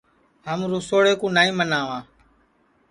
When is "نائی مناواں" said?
1.35-2.01